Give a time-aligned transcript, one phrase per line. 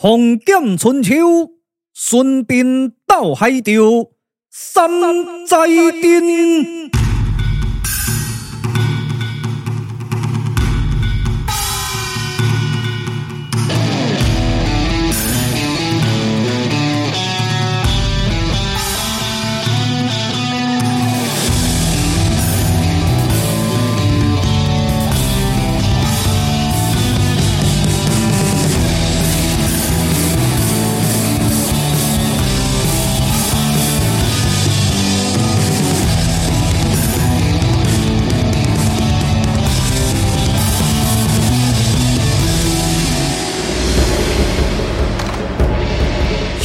[0.00, 1.50] 封建春秋，
[1.92, 4.12] 孙膑到海潮，
[4.48, 4.88] 山
[5.44, 7.07] 寨阵。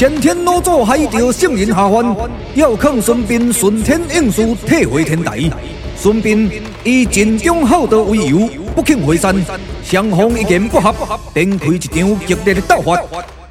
[0.03, 2.13] 先天老祖海潮圣人下凡，
[2.55, 5.39] 遥控孙膑顺天应时，退回天台。
[5.97, 6.49] 孙膑
[6.83, 9.33] 以尽忠厚道为由，不肯回山。
[9.81, 10.93] 双方意见不合，
[11.33, 13.01] 展开一场激烈的斗法。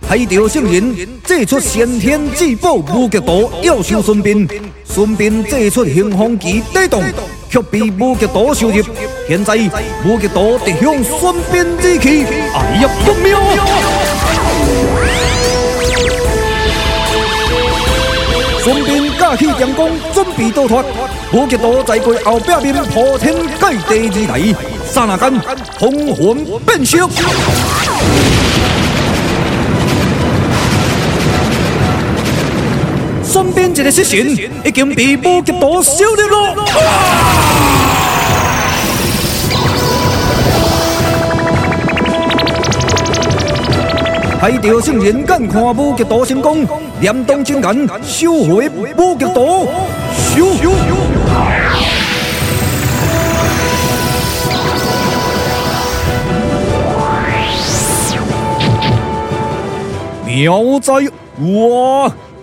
[0.07, 4.47] 海潮圣人祭出先天至宝无极刀，要收孙膑。
[4.85, 7.01] 孙膑祭出洪荒旗抵挡，
[7.49, 8.85] 却被无极刀收入。
[9.27, 9.57] 现在
[10.05, 13.41] 无极刀直向孙膑而去，哎呀，不妙！
[18.63, 20.85] 孙膑架起长弓，准备逃脱。
[21.33, 24.55] 无极刀在过后壁面铺天盖地而来，
[24.89, 25.33] 刹那间
[25.81, 27.09] 红魂变色。
[33.25, 34.29] 孙膑一个失神，
[34.65, 37.42] 已经被无极刀收入了。
[44.43, 46.67] 海潮圣人眼看武极刀成功，
[46.99, 49.65] 念动真言，收回武极刀。
[50.17, 50.47] 收。
[60.27, 60.93] 妙哉！
[61.39, 62.13] 哇！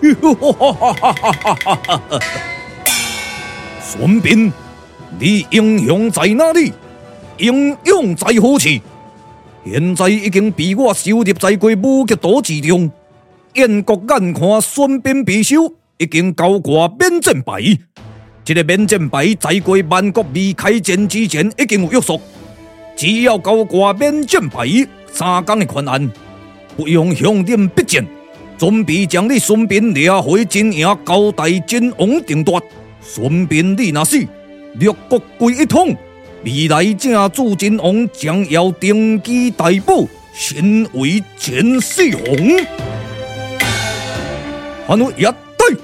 [3.82, 4.50] 孙膑，
[5.18, 6.72] 你英雄在哪里？
[7.36, 8.68] 英勇在何处？
[9.64, 12.90] 现在已经被我收入在过无极刀之中。
[13.54, 17.60] 燕国眼看孙膑被收，已经高挂免战牌。
[18.44, 22.20] 这个免战牌在过万国未开战之前已经有约束，
[22.96, 24.66] 只要高挂免战牌，
[25.12, 26.10] 三天的困难，
[26.76, 28.06] 不用向人逼战，
[28.56, 32.62] 准备将你孙膑掠回阵营，交代真王定夺。
[33.02, 34.26] 孙膑你若死，
[34.74, 35.94] 六国归一统。
[36.42, 42.34] 未来正主真王将要登基大宝，身为前世皇。
[44.86, 45.76] 还有一对，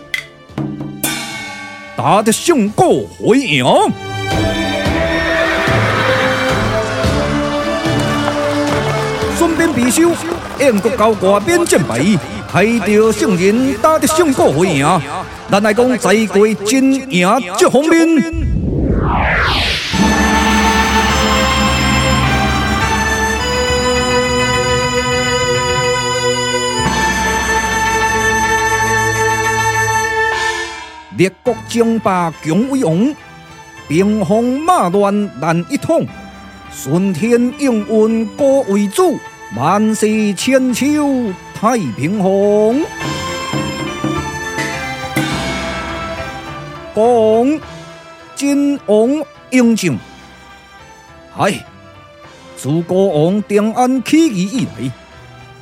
[1.94, 3.66] 打得胜过回营。
[9.36, 10.10] 孙膑被收，
[10.58, 12.00] 燕国高挂免战牌，
[12.48, 15.00] 海潮圣人打得胜过回营。
[15.50, 17.28] 咱来讲在过真赢
[17.58, 18.46] 这方面。
[31.16, 33.14] 列国争霸强为王，
[33.88, 36.06] 兵荒马乱难一统。
[36.70, 39.18] 顺天应运国为主，
[39.56, 42.82] 万世千秋太平宏。
[46.94, 47.60] 讲
[48.34, 49.98] 真王嬴政，
[51.38, 51.64] 唉，
[52.58, 54.92] 自国王定安起义以来，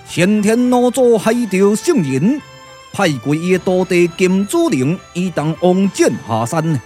[0.09, 2.41] 先天老祖海潮圣人。
[2.95, 6.81] 派过伊的徒弟金子陵，以当王翦下山，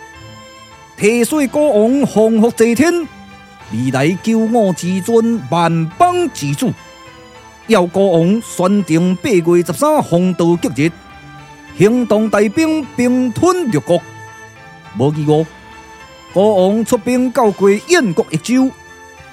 [0.97, 3.07] 提水国王封福济天，
[3.71, 6.73] 未来九五之尊，万邦之主。
[7.67, 10.93] 要国王选定八月十三黄道吉日，
[11.77, 14.01] 行动带兵兵吞六国。
[14.99, 15.45] 无意外，
[16.33, 18.71] 国王出兵到过燕国一州，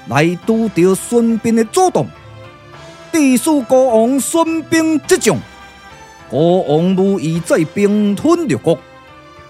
[0.08, 2.06] 来拄着孙膑的阻挡，
[3.14, 5.38] 致使国王孙膑失将。
[6.30, 8.78] 国王无意再兵吞六国，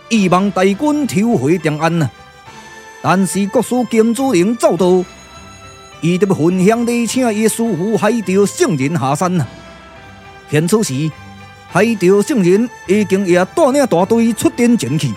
[0.09, 2.09] 希望大军抽回长安。
[3.01, 5.03] 但是国师金子陵奏道，
[6.01, 9.47] 伊得要分享礼请伊师父海潮圣人下山。
[10.49, 11.09] 现此时，
[11.69, 15.09] 海潮圣人已经也带领大队出阵前去，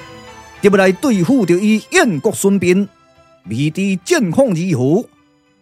[0.62, 2.87] 得要来对付着伊燕国孙膑。
[3.49, 5.08] 未知战况如何，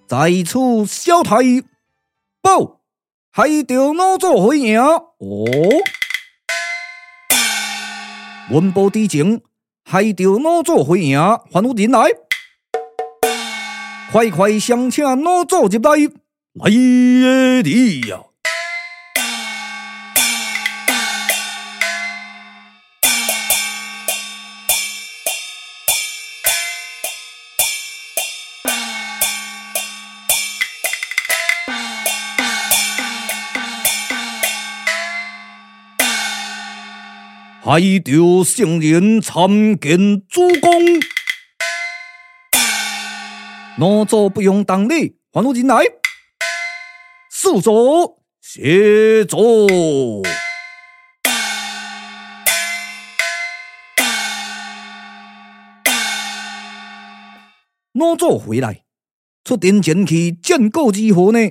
[0.06, 1.36] 在此小台
[2.42, 2.80] 报。
[3.36, 5.04] 海潮老祖回营哦！
[8.50, 9.42] 文报之情，
[9.84, 11.20] 海潮老祖回营，
[11.52, 12.08] 还有人来，
[14.10, 15.90] 快快相请老祖入来
[16.54, 17.60] 来耶！
[17.60, 18.22] 你呀，
[37.68, 40.70] 海潮圣人参见主公。
[43.76, 45.76] 老祖不用当礼，还我进来。
[47.28, 47.72] 速走，
[48.40, 49.36] 谢走。
[57.94, 58.82] 老祖回来，
[59.42, 61.50] 出殿前去见过如何呢？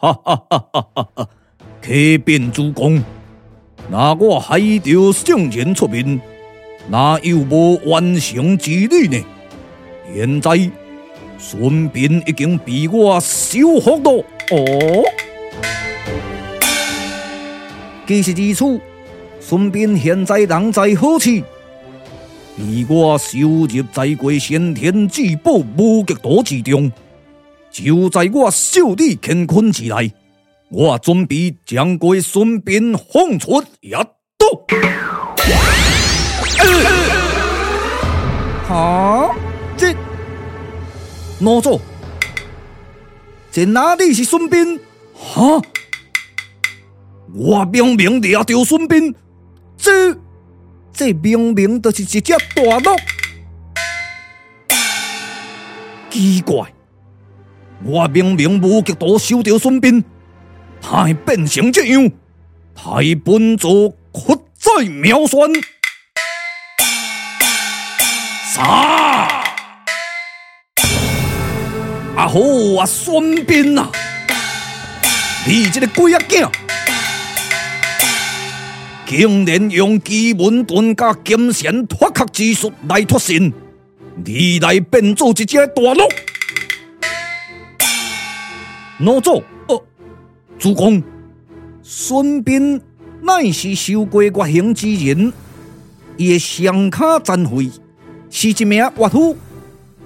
[0.00, 1.28] 哈哈哈哈哈哈！
[1.80, 3.00] 启禀主公，
[3.90, 6.20] 那我海潮圣人出面，
[6.88, 9.24] 哪有无完成之理呢？
[10.12, 10.50] 现在
[11.38, 14.24] 孙膑已经被我收服了。
[14.50, 15.04] 哦，
[18.06, 18.80] 既是如此，
[19.40, 21.30] 孙膑现在人在何处？
[22.56, 26.90] 以我收入在过先天至宝无极图之中，
[27.70, 30.12] 就在我手里乾坤之内。
[30.76, 34.04] 我准备将过孙膑放出一道。
[38.66, 39.32] 哈？
[39.76, 39.94] 这
[41.38, 41.80] 哪座？
[43.52, 44.80] 这哪里是孙膑？
[45.14, 45.62] 哈？
[47.32, 49.14] 我明明抓到孙膑，
[49.76, 50.18] 这。
[50.92, 52.96] 这明明就是一只大鹿，
[56.10, 56.72] 奇怪！
[57.84, 60.04] 我明明无极岛收到孙膑，
[60.86, 62.10] 他会变成这样，
[62.74, 65.50] 太笨拙，实在妙算。
[68.52, 68.62] 啥？
[72.16, 72.38] 啊好
[72.78, 73.90] 啊，孙膑啊，
[75.46, 76.50] 你这个鬼仔囝！
[79.06, 83.52] 竟然用奇门遁甲金蝉脱壳之术来脱身，
[84.24, 86.08] 你来变做一只大鹿。
[88.98, 89.44] 老祖，呃，
[90.58, 91.02] 主公，
[91.82, 92.80] 孙膑
[93.22, 95.32] 乃是受过月刑之人，
[96.16, 97.70] 伊的双脚残废，
[98.30, 99.36] 是一名岳父。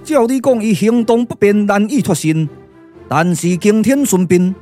[0.03, 2.49] 照你讲，伊行动不便，难以脱身，
[3.07, 4.53] 但是今天孙膑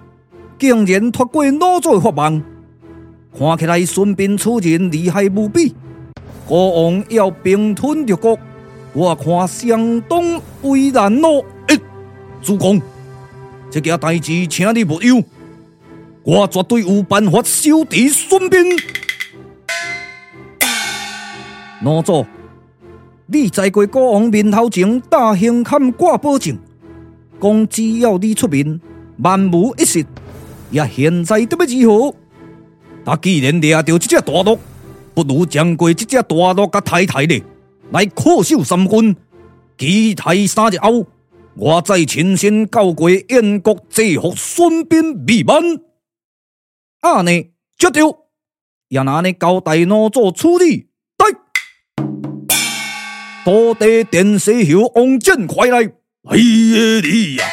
[0.60, 2.42] 竟然脱过老祖的法网。
[3.38, 5.74] 看起来孙膑此人厉害无比，
[6.46, 8.38] 国王要并吞六国，
[8.94, 11.46] 我看相当为难咯。
[11.68, 11.80] 欸，
[12.42, 12.82] 主公，
[13.70, 15.24] 这件代志请你勿忧，
[16.28, 18.78] 我绝对有办法收治孙膑。
[21.82, 22.26] 老祖，
[23.28, 26.60] 你在过国王面头前大声喊挂保证，
[27.42, 28.78] 讲只要你出面，
[29.20, 30.06] 万无一失。
[30.70, 32.16] 也现在得要如何？
[33.06, 34.60] 他既然抓到这只大鹿，
[35.14, 37.42] 不如将过这只大鹿甲太太的
[37.92, 39.16] 来恪守三军，
[39.78, 41.08] 期待三日后，
[41.56, 45.87] 我再亲身教过燕国，制服孙膑未满。
[47.02, 47.32] 啊呢，
[47.78, 48.28] 接着
[48.88, 50.90] 也拿你交代哪做处理？
[51.16, 51.32] 对，
[53.46, 55.78] 多得殿西侯王翦快来，
[56.24, 57.46] 哎呀你呀！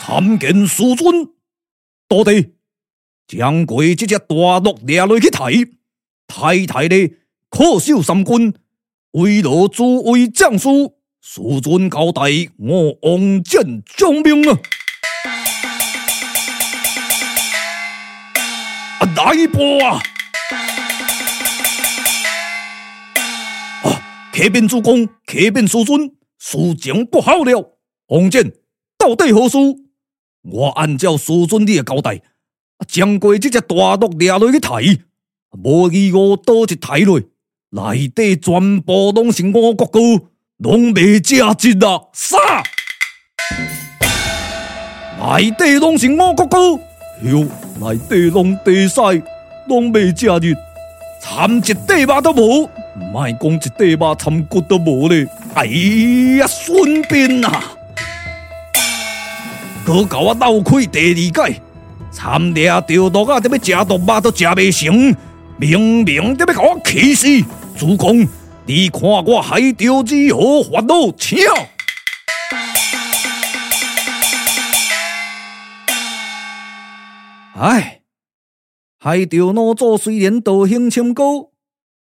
[0.00, 1.28] 参见师尊，
[2.08, 2.54] 多得
[3.26, 5.52] 将鬼这只大鹿抓来去抬，
[6.26, 7.10] 太太的
[7.54, 8.52] 恪守三军，
[9.12, 10.68] 为了诸位将士，
[11.20, 12.22] 师尊交代
[12.58, 14.58] 我王翦将命啊！
[18.98, 20.02] 啊，来吧！
[23.84, 28.52] 啊，启禀主公，启禀师尊，事情不好了，王翦
[28.98, 29.58] 到底何事？
[30.42, 32.20] 我按照师尊你的交代，
[32.88, 34.98] 将过这只大鹿抓落去抬，
[35.52, 37.20] 无疑我倒一抬落，
[37.74, 39.98] 内底全部拢是我国歌，
[40.58, 42.00] 拢未食尽啊！
[42.12, 42.38] 啥？
[45.18, 46.56] 内底拢是我国歌，
[47.22, 47.48] 哟，
[47.80, 49.20] 内底拢地塞，
[49.66, 50.54] 拢未食尽，
[51.20, 52.70] 参一块肉都无，
[53.12, 55.26] 卖讲一块肉参骨都无咧！
[55.54, 57.72] 哎呀，孙膑啊！
[59.84, 61.60] 阁甲我闹开第二解，
[62.12, 63.40] 参掠着鹿啊！
[63.40, 65.16] 得要食鹿肉都食未成，
[65.56, 67.26] 明明得要甲我气死！
[67.84, 68.26] 主公，
[68.64, 71.12] 你看我海潮如何发怒？
[71.18, 71.38] 请。
[77.52, 78.00] 唉，
[78.98, 81.50] 海潮老祖虽然道行清高，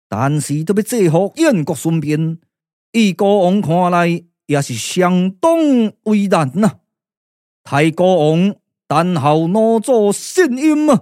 [0.07, 2.37] 但是得要制服燕国孙膑，
[2.93, 5.51] 以国王看来也是相当
[6.03, 6.75] 为难呐。
[7.65, 8.55] 太国王，
[8.87, 11.01] 但候老祖圣音啊！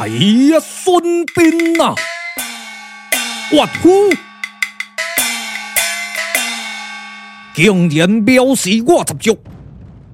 [0.00, 1.94] 哎呀，孙膑呐，
[3.52, 4.08] 岳父
[7.54, 9.38] 竟然藐视我十足，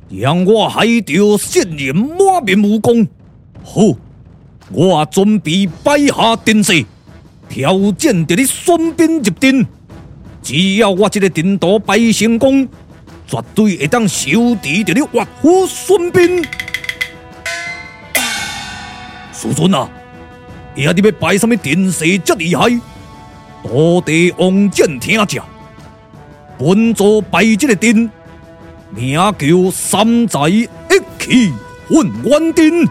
[0.08, 3.06] 让我害得先人满面无光。
[3.62, 3.96] 好，
[4.72, 6.84] 我准备摆下阵势，
[7.48, 9.64] 挑战着你孙膑入阵。
[10.42, 12.66] 只要我这个阵图摆成功，
[13.28, 16.44] 绝对会当收治着你岳父孙膑。
[19.36, 19.88] 师尊啊，
[20.74, 22.80] 爷你要摆什么阵势这厉害？
[23.62, 25.44] 土地王见听讲，
[26.58, 28.10] 本座摆这个阵，
[28.90, 30.68] 名叫三才一
[31.18, 31.52] 气
[31.88, 32.88] 混元阵。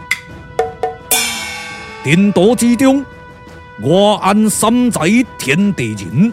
[2.04, 3.04] 阵道之中，
[3.82, 5.00] 我按三才
[5.38, 6.32] 天地人，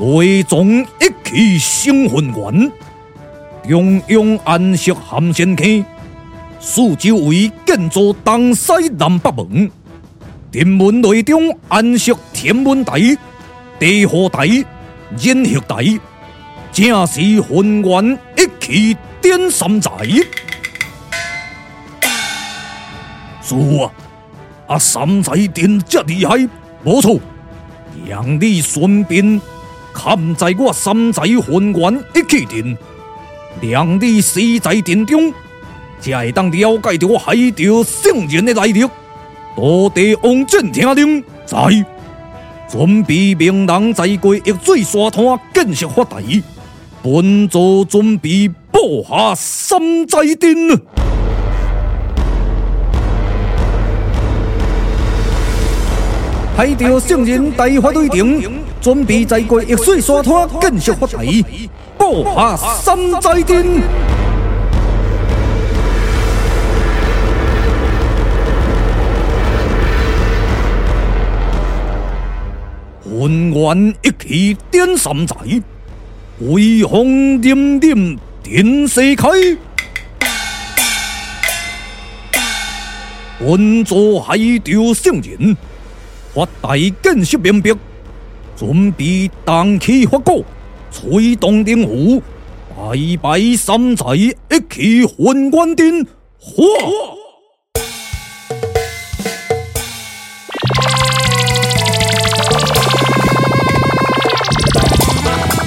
[0.00, 2.72] 内总一气生混元，
[3.68, 5.84] 中央安息含仙坑。
[6.66, 9.70] 四周围建造东西南北门，
[10.50, 12.98] 天门内中安设天文台、
[13.78, 14.46] 地火台、
[15.18, 15.84] 人血台，
[16.72, 19.90] 正是混元一气点三才。
[23.42, 23.92] 是啊，
[24.66, 26.48] 啊三才阵这厉害，
[26.82, 27.20] 无错，
[28.08, 29.38] 让你孙膑
[29.92, 32.78] 看在我三才混元一气阵，
[33.60, 35.30] 让你死在阵中。
[36.04, 38.84] 才会当了解到我害得圣人的来历。
[39.56, 41.56] 土地王见听令，在
[42.68, 46.22] 准备命人在过易水沙滩建设法台，
[47.02, 50.78] 本座准备布下三才阵。
[56.56, 61.24] 害得圣人大发雷霆，准备在过易水沙滩建设法台，
[61.96, 64.13] 布下三才阵。
[73.24, 75.34] 混元一气点三才，
[76.40, 79.28] 威风凛凛震世开。
[83.40, 85.56] 本座害得圣人，
[86.34, 87.70] 发台建设明白，
[88.58, 90.44] 准备动起法鼓，
[90.90, 92.22] 催动灵符，
[92.76, 94.34] 拜拜三才一
[94.68, 96.06] 气混元阵。
[96.42, 97.23] 嚯！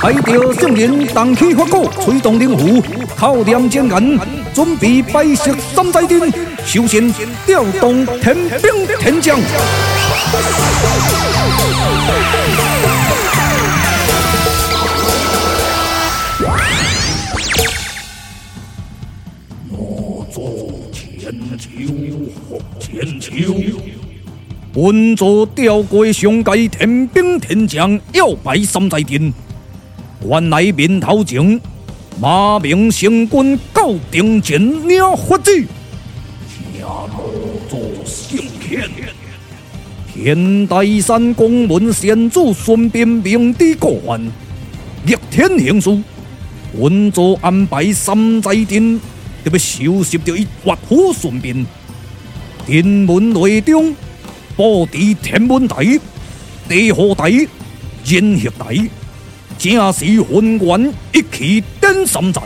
[0.07, 2.81] 害得圣人动起法鼓，催动灵符，
[3.17, 4.19] 口念真言，
[4.53, 6.31] 准备摆设三才阵，
[6.65, 7.13] 首先
[7.45, 9.37] 调动天兵天将。
[19.69, 20.41] 我做
[22.79, 23.33] 千秋，
[24.73, 29.33] 本座调过上界天兵天将，要摆三才阵。
[30.25, 31.59] 原来面头前
[32.19, 35.67] 马明星君到定前领法旨，
[36.47, 37.09] 请落
[37.69, 38.89] 座圣天。
[40.11, 44.19] 天台山公门先祖孙膑明知故犯，
[45.05, 45.95] 逆天行事，
[46.75, 48.99] 本座安排三才阵，
[49.43, 51.63] 特别收拾着伊岳父孙膑。
[52.65, 53.95] 天门内中
[54.55, 55.99] 布置天文台、
[56.67, 57.29] 地火台、
[58.03, 58.89] 人血台。
[59.57, 62.41] 正是混元一气顶三才，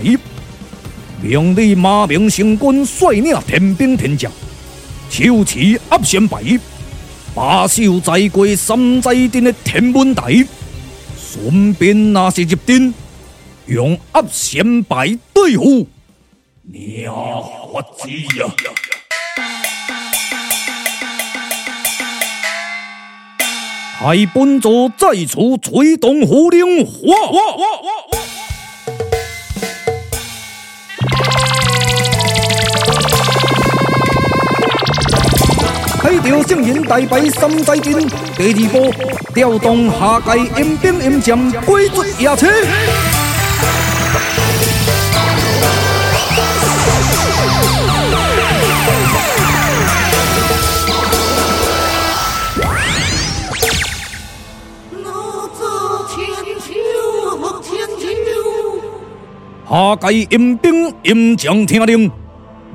[1.22, 4.32] 命你马明星君率领天兵天将，
[5.10, 6.42] 手持压仙牌，
[7.36, 10.46] 把守在过三才阵的天文台。
[11.18, 12.94] 顺便那是入阵，
[13.66, 15.88] 用压仙牌对付，
[16.64, 18.48] 命法之呀！
[24.04, 26.92] 大本座再次吹动符令，哗
[27.28, 28.18] 哗哗哗！
[36.02, 37.94] 害得圣人大摆三才阵，
[38.36, 38.92] 第二波
[39.36, 42.48] 调动下界阴兵阴将，鬼卒野车。
[59.72, 62.12] 下界阴兵阴将听令，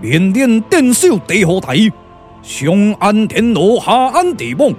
[0.00, 1.76] 命令镇守地火台，
[2.42, 4.72] 上安天罗，下安地网。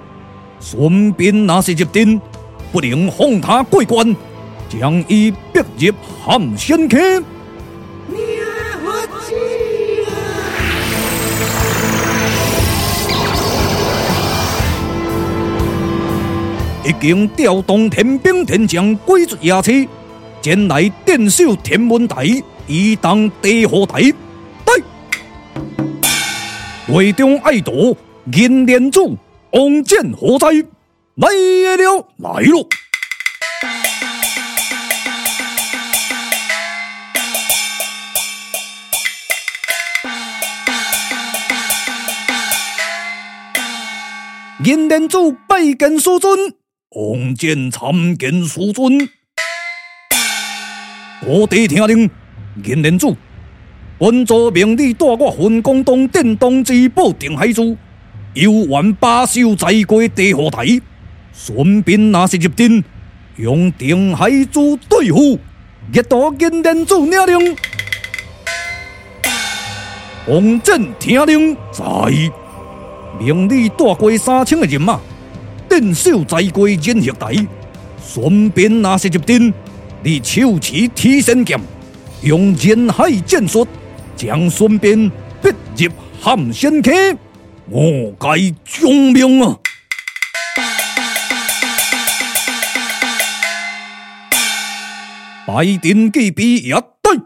[0.58, 2.20] 孙膑若是入阵，
[2.72, 4.16] 不能放他过关，
[4.68, 7.24] 将伊逼入含仙坑。
[16.84, 19.72] 已经调动天兵天将，鬼卒夜叉，
[20.48, 22.24] 前来镇守天文台，
[22.66, 24.00] 以当地火台。
[24.64, 24.82] 对，
[26.86, 27.94] 会中爱夺
[28.32, 29.14] 银莲珠，
[29.50, 30.48] 王剑何在？
[31.16, 31.28] 来
[31.76, 32.66] 了，来了。
[44.64, 46.54] 银莲珠拜见师尊，
[46.96, 49.10] 王剑参见师尊。
[51.26, 52.08] 我弟听令，
[52.64, 53.16] 银莲珠，
[53.98, 57.76] 本座命你带我分公洞殿东之宝定海珠，
[58.34, 60.80] 游玩把守在过地火台，
[61.32, 62.84] 顺便若是入阵，
[63.36, 65.40] 用定海珠对付，
[65.92, 67.56] 一朵银莲珠领令，
[70.28, 71.84] 王剑听令在。
[73.18, 75.00] 命你带过三千个人马，
[75.68, 77.34] 镇守在过银鹤台，
[78.06, 79.52] 顺便若是入阵，
[80.00, 81.58] 你手持天仙剑，
[82.22, 83.66] 用人海剑术
[84.14, 85.10] 将孙膑
[85.42, 87.18] 逼入撼仙坑，
[87.68, 89.58] 我该将命啊！
[95.48, 97.18] 拜阵计备一对，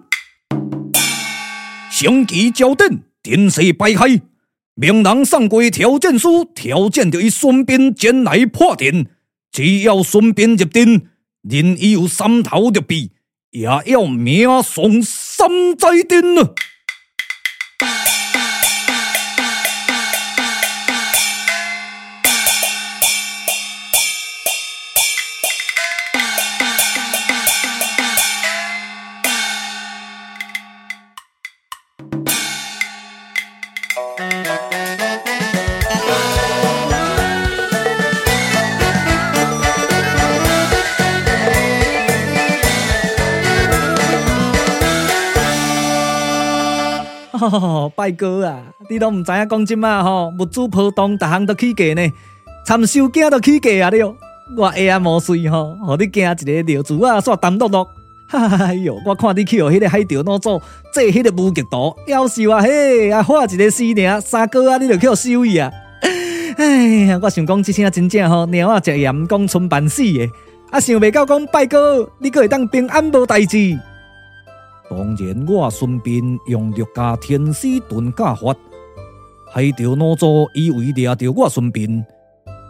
[1.90, 4.06] 升旗交阵，阵势摆开。
[4.74, 9.06] 命人送过挑战书，挑战就以孙膑前来破阵。
[9.50, 11.02] 只要孙膑入阵，
[11.42, 13.12] 人已有三头六臂，
[13.50, 16.54] 也要命丧三在阵啊！
[47.94, 48.62] 拜哥啊！
[48.88, 52.12] 你都唔知影讲即嘛吼，物资波动，逐项都起价呢，
[52.64, 53.90] 参收件都起价啊！
[53.90, 54.02] 你
[54.56, 57.86] 我下阿毛遂吼，互你惊一个尿珠啊，煞澹漉漉。
[58.32, 60.60] 哎哟，我看你去哦，迄个海潮老祖
[60.92, 65.70] 做迄个无极图，夭寿啊嘿，啊画一个诗尔，三哥啊，你就去互收伊啊！
[66.56, 70.30] 哎呀，我想讲即声真正吼，猫啊食盐讲春半死的，
[70.70, 73.78] 啊想袂到讲拜哥，你阁会当平安无代志。
[74.94, 78.54] 当然，我顺便用六家天师遁甲法，
[79.50, 82.04] 海潮老祖以为掠着我顺便，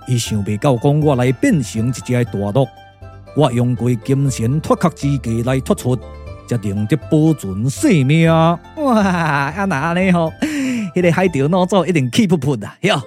[0.06, 2.64] 伊想袂到讲我来变成一只大鹿，
[3.36, 5.96] 我用过金仙脱壳之计来脱出，
[6.46, 8.30] 才能得保存性命。
[8.30, 12.76] 哇，啊那安尼吼，迄、那个海潮老祖一定气噗噗啊！
[12.82, 13.02] 哟，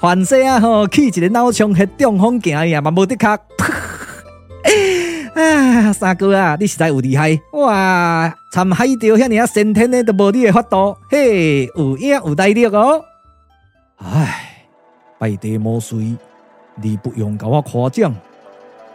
[0.00, 3.36] 凡世啊吼，起一个脑冲迄中风行呀，嘛无得壳。
[5.34, 8.34] 啊，三哥啊，你实在有厉害哇！
[8.52, 13.04] 参海钓遐尔啊，先天的都无你的法度，嘿，有影有带力哦。
[13.98, 14.66] 唉，
[15.18, 16.16] 拜地魔髓，
[16.82, 18.12] 你不用甲我夸奖，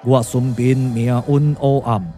[0.04, 2.13] 我顺便命运黑暗，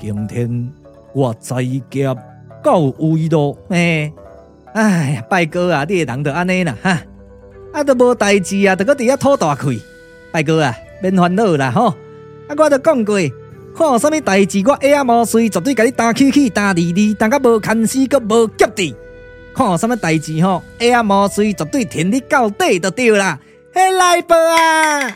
[0.00, 0.72] 今天
[1.12, 1.56] 我再
[1.90, 2.16] 劫
[2.62, 3.56] 到位咯。
[3.68, 4.10] 哎，
[4.72, 6.98] 哎，拜哥啊，你个人就安尼啦哈，
[7.74, 9.82] 啊都无代志啊，都搁伫遐吐大气。
[10.32, 13.18] 拜哥啊，免烦恼啦吼，啊我都讲过。
[13.78, 18.96] 看有啥物代志，我下阿毛遂绝对甲你打起起打滴滴，但个无看死阁无急的。
[19.54, 23.38] 看有啥物代志吼，下阿毛遂绝对挺你到底就对啦。
[23.72, 25.14] 嘿，来报啊！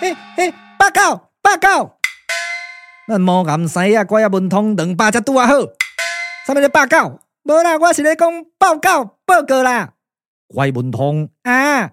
[0.00, 1.98] 嘿嘿，报告报告！
[3.06, 5.56] 咱毛岩西啊，怪啊文通两百只拄啊好。
[6.46, 7.18] 啥物咧报告？
[7.42, 9.90] 无啦，我是咧讲报告报告啦。
[10.48, 11.90] 怪文通啊！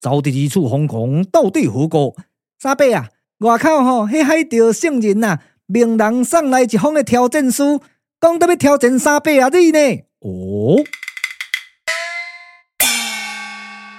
[0.00, 2.16] 招弟之处，疯狂到底何故？
[2.58, 3.08] 三伯啊，
[3.38, 7.82] 外口吼，迄海潮圣人呐，命人送来一封的挑战书，
[8.20, 9.78] 讲得要挑战三伯啊你呢？
[10.20, 10.84] 哦，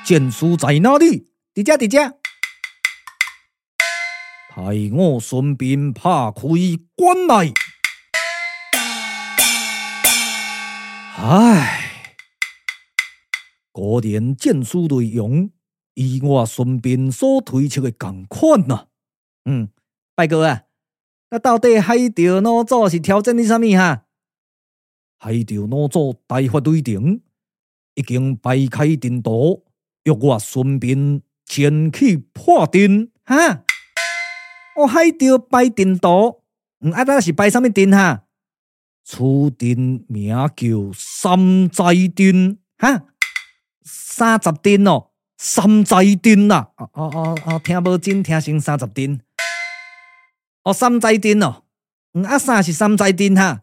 [0.05, 1.27] 战书在哪里？
[1.53, 2.13] 伫遮伫遮，
[4.49, 4.62] 派
[4.93, 6.41] 我顺便拍开
[6.95, 7.53] 关来。
[11.17, 11.81] 唉，
[13.73, 15.49] 果然战书内容。
[15.99, 18.88] 以我顺便所推测的同款呐，
[19.43, 19.67] 嗯，
[20.15, 20.63] 拜哥啊，
[21.29, 24.05] 那到底海钓老祖是挑战你啥物哈？
[25.17, 27.21] 海钓老祖大发雷霆，
[27.95, 29.65] 已经摆开阵图，
[30.03, 33.65] 约我顺便前去破阵哈。
[34.77, 36.43] 我海钓摆阵图，
[36.79, 38.23] 嗯，啊，那是摆啥物阵哈？
[39.03, 39.17] 此
[39.57, 41.83] 阵名叫三在
[42.15, 43.03] 阵哈，
[43.83, 45.08] 三十阵哦。
[45.41, 46.67] 三寨镇呐！
[46.75, 49.21] 哦哦哦哦，听无真，听成三十镇。
[50.63, 51.63] 哦，三寨镇哦，
[52.13, 53.62] 嗯，啊三是三寨镇哈？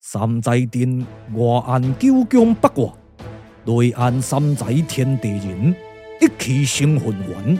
[0.00, 1.04] 三寨镇
[1.34, 2.94] 外岸九江八卦，
[3.64, 5.74] 内岸三寨天地人，
[6.20, 7.58] 一气生混元。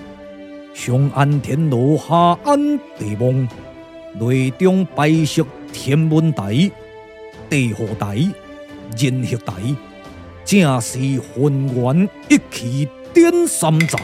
[0.73, 3.49] 上按天罗，下按地网，
[4.21, 6.71] 内中白色天文台，
[7.49, 8.19] 地火台，
[8.97, 9.55] 人血台，
[10.45, 13.99] 正是混元一气点三才。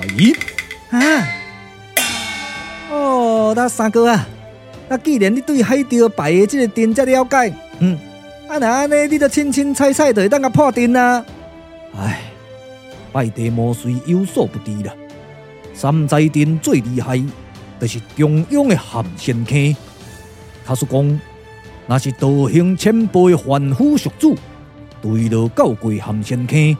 [0.91, 1.29] 啊！
[2.91, 4.27] 哦，那三哥啊，
[4.89, 7.99] 那既然你对海钓牌的这个阵这了解，嗯，
[8.49, 11.25] 啊那安尼你就凊凊彩彩就会当个破阵啊！
[11.99, 12.21] 唉，
[13.13, 14.93] 拜地魔虽有所不知啦。
[15.75, 17.21] 三才镇最厉害，
[17.81, 19.77] 就是中央的含仙坑。
[20.65, 21.21] 他说讲，
[21.87, 24.35] 那是道行千辈凡夫俗子，
[25.03, 26.77] 对了到过含仙坑，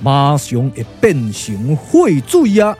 [0.00, 2.76] 马上会变成废水啊！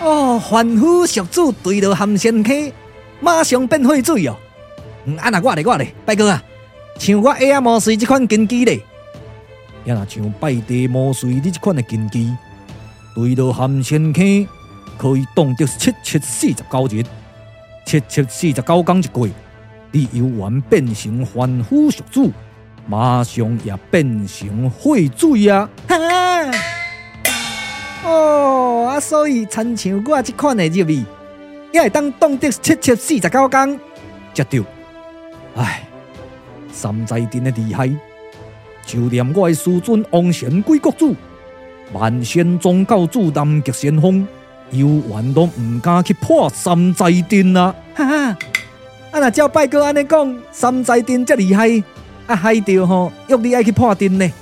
[0.00, 2.72] 哦，凡夫俗子对着含仙溪，
[3.20, 4.36] 马上变废水哦。
[5.04, 6.42] 嗯，啊那我咧我咧，拜哥啊，
[6.98, 8.80] 像我下仔无随这款根基咧。
[9.84, 12.36] 也若像拜地魔髓你这款的根基，
[13.14, 14.48] 对着含仙溪
[14.98, 17.04] 可以挡得七七四十九日，
[17.84, 19.28] 七七四十九天一过，
[19.92, 22.32] 你犹原变成凡夫俗子，
[22.86, 25.68] 马上也变成废水啊！
[25.88, 25.96] 哈！
[28.04, 31.04] 哦，啊，所以亲像我这款的入味，
[31.72, 33.80] 也会当挡得七七四十九天，
[34.32, 34.62] 绝对。
[35.56, 35.82] 唉，
[36.72, 37.90] 三灾镇的厉害。
[38.84, 41.16] 就连我的师尊王贤贵国主、
[41.92, 44.24] 万仙宗教主南极仙风，
[44.70, 47.74] 犹原都唔敢去破三灾镇啊！
[47.96, 48.14] 哈哈，
[49.10, 51.68] 啊那照拜哥安尼讲，三灾镇这厉害，
[52.26, 54.32] 啊海钓吼，约你爱去破阵呢。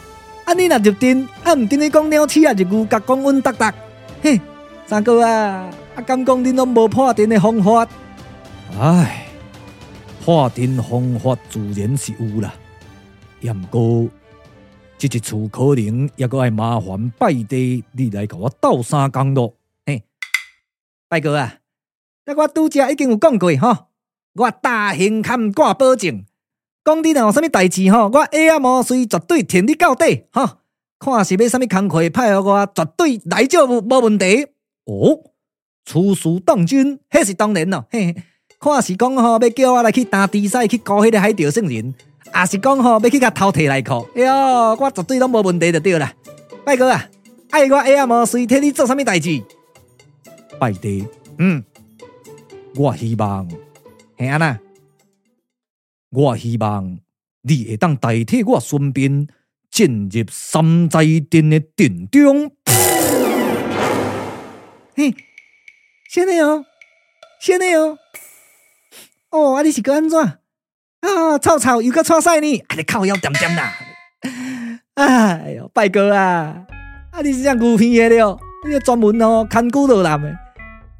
[0.44, 3.74] 啊你若入阵，啊毋等你讲鸟鼠啊，就牛角讲阮哒哒。
[4.22, 4.40] 嘿，
[4.86, 7.88] 三哥啊，啊敢讲恁拢无破阵的方法？
[8.78, 9.26] 唉，
[10.24, 12.52] 破阵方法自然是有啦，
[13.40, 14.08] 也毋过。
[14.96, 19.54] 这一次可能也搁爱麻烦拜地你来甲我斗三工咯。
[19.84, 20.02] 嘿，
[21.08, 21.56] 拜哥啊，
[22.24, 23.88] 那我拄则已经有讲过吼，
[24.34, 26.24] 我大型坎挂保证，
[26.84, 30.58] 讲你若有啥物代志吼，我下仔魔髓绝对挺你到底吼。
[30.98, 34.46] 看是要啥物工课派予我，绝对来就无问题。
[34.84, 35.20] 哦，
[35.84, 36.98] 此事当军？
[37.10, 37.86] 迄是当然咯。
[37.90, 38.22] 嘿，嘿，
[38.60, 41.94] 看是讲吼，要叫我来去打比赛，去搞迄个海钓圣人。
[42.34, 46.12] 也是讲吼，要去甲偷摕来考，哟，我绝对拢无问题就对啦。
[46.64, 47.08] 拜哥啊，
[47.50, 49.42] 爱我下仔魔髓替你做啥物代志？
[50.58, 51.06] 拜地，
[51.38, 51.62] 嗯，
[52.76, 53.46] 我希望，
[54.16, 54.58] 嘿安那，
[56.14, 56.98] 我希望
[57.42, 59.26] 你会当代替我顺便
[59.70, 62.52] 进入三才镇的阵中。
[64.96, 65.12] 嘿，
[66.08, 66.64] 先内哦，
[67.40, 67.98] 先内哦，
[69.30, 70.18] 哦，啊你是个安怎？
[70.20, 72.58] 啊，臭臭又搁错赛呢！
[72.68, 73.74] 啊，你靠腰点点啦！
[74.94, 76.64] 哎哟，拜哥啊，
[77.10, 80.32] 啊你是这样牛皮的了，你个专门哦看古罗男的。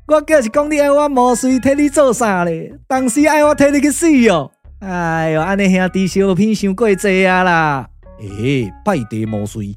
[0.09, 2.79] 我叫是讲你爱我魔髓替你做啥咧？
[2.89, 4.51] 当时爱我替你去死哦！
[4.87, 7.89] 哎哟，安尼兄弟相片伤过济啊啦！
[8.21, 9.75] 诶，拜地无随，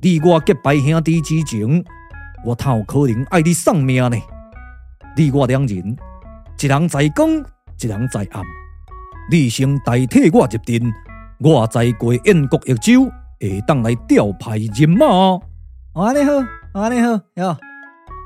[0.00, 1.84] 你我结拜兄弟之情，
[2.42, 4.16] 我哪有可能爱你丧命呢？
[5.18, 5.96] 你我两人，
[6.58, 7.28] 一人在光，
[7.78, 8.42] 一人在暗。
[9.30, 10.92] 你先代替我入阵，
[11.40, 15.04] 我再过燕国益州，会当来调派人马。
[15.04, 15.42] 哦，
[15.92, 16.32] 安尼好，
[16.80, 17.54] 安尼好，哟，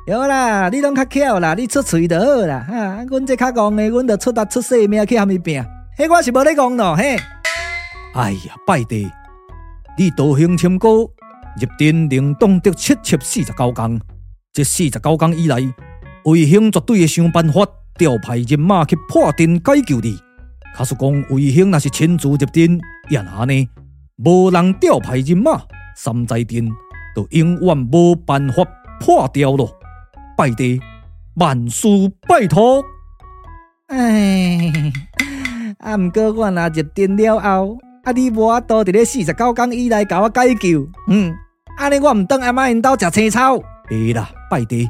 [0.06, 2.64] 有啦，你拢较巧啦，你出喙就好啦。
[2.68, 5.64] 哈，阮这较戆的，阮就出力出性命去和伊拼。
[5.98, 7.16] 嘿，我是无咧讲咯，嘿。
[8.12, 9.11] 哎呀，拜地，
[9.96, 11.11] 你道行深厚，
[11.59, 13.98] 入阵能挡得七七四十九工。
[14.52, 15.56] 这四十九工以来，
[16.26, 20.18] 魏兴绝对会想办法调派人马去破阵解救你。
[20.74, 22.78] 他说：“讲魏兴若是亲自入阵，
[23.09, 23.68] 也那呢，
[24.16, 25.62] 无人调派人马，
[25.96, 26.68] 三才镇
[27.16, 28.62] 就永远无办法
[29.00, 29.74] 破掉咯。
[30.37, 30.78] 拜地
[31.37, 31.88] 万事
[32.28, 32.85] 拜托。
[33.87, 34.92] 哎，
[35.78, 41.34] 啊，毋过我若入店了后，啊，你无法度伫咧四十九天以内甲我解救，嗯，
[41.76, 43.58] 安尼我毋当阿妈因兜食青草。
[43.88, 44.88] 会啦，拜地，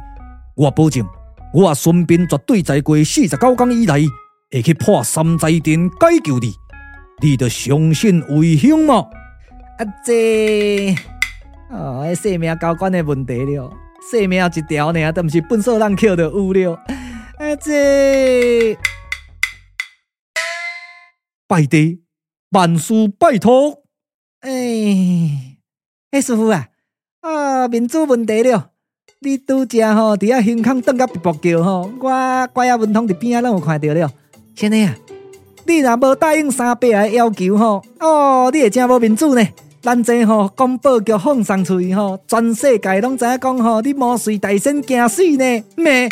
[0.55, 1.05] 我保证，
[1.53, 4.05] 我顺便绝对在过四十九天以内。”
[4.49, 6.53] 会去破三才镇解救你，
[7.21, 9.05] 你得相信魏兴吗？
[9.77, 10.95] 啊这
[11.69, 13.69] 哦，性命交关的问题了，
[14.09, 16.73] 性命一条呢，都毋是笨手人扣的有了。
[16.75, 18.77] 啊这
[21.47, 22.01] 拜地
[22.51, 23.83] 万事拜托，
[24.41, 24.49] 哎。
[26.11, 26.67] 嘿，师傅啊，
[27.21, 28.71] 啊，面子问题了。
[29.19, 34.11] 你拄只吼，伫遐胸腔转甲直播叫吼，我乖啊文通伫边啊拢有看到了。
[34.55, 34.95] 先生啊，
[35.65, 39.47] 你若无答应三伯的要求吼，哦，你会真无面子呢。
[39.81, 45.63] 咱这吼广播剧放送出去吼，全世界拢知影讲吼，你毛遂大仙惊死呢？
[45.75, 46.09] 咩？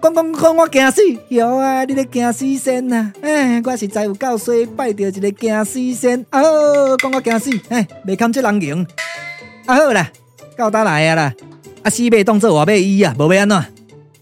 [0.00, 1.02] 讲讲讲，我惊死！
[1.28, 3.12] 哟啊，你咧惊死先啊！
[3.20, 6.24] 哎，我实在有够衰，拜着一个惊死仙。
[6.30, 8.82] 哦，讲我惊死，哎，未堪这人用。
[9.66, 10.10] 啊好啦，
[10.56, 11.34] 到呾来啊啦！
[11.82, 13.64] 啊四妹当做话要医啊，无要安怎？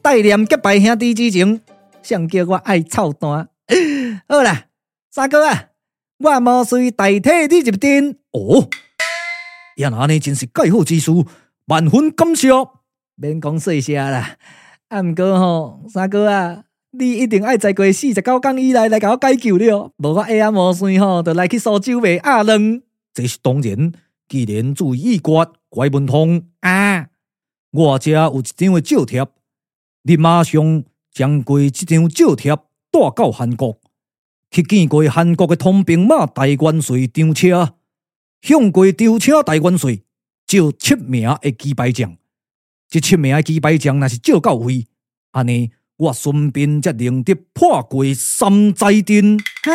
[0.02, 1.60] 代念结拜兄弟之情，
[2.02, 3.48] 谁叫我爱操蛋？
[4.28, 4.66] 好啦，
[5.10, 5.66] 三哥啊，
[6.18, 8.16] 我无需代替你入阵。
[8.32, 8.68] 哦，
[9.76, 11.10] 呀，那呢真是盖好之事，
[11.66, 12.48] 万分感谢。
[13.16, 14.36] 免讲谢谢啦。
[14.88, 22.83] 啊，毋过吼，三哥啊，你一定爱再过四十九天以内来甲我解救了，无我下暗无算吼，就来去苏州卖鸭卵。
[23.12, 23.92] 这是当然，
[24.29, 27.09] 既然注意已决，怪文通啊，
[27.72, 29.27] 我遮有一张的照贴，
[30.03, 33.81] 你马上将过这张照贴带到韩国，
[34.53, 37.75] 去见过韩国的通兵马大元帅张车，
[38.40, 39.99] 向过张车大元帅
[40.46, 42.16] 就七名的击败将。
[42.88, 44.87] 这七名的几百将若是照到位，
[45.33, 49.38] 安尼我顺便则能得破过三寨阵。
[49.64, 49.72] 哈！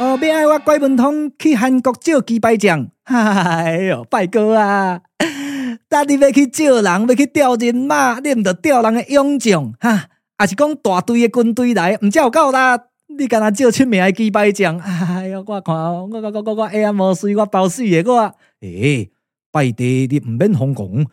[0.00, 2.88] 哦，要爱我怪文通去韩国照几百将？
[3.04, 5.00] 哎哟，拜哥啊！
[5.88, 9.72] 但你要去照人，要去调人马，你毋着调人的勇将？
[9.78, 10.06] 哈！
[10.38, 12.78] 还是讲大队的军队来，毋才有够啦？
[13.18, 14.78] 你干那照七名的几百将？
[14.80, 18.34] 哎哟，我看我我我我我哎呀，无水我包死的我。
[18.62, 19.10] 诶。
[19.52, 21.06] 拜地，你毋免惶恐，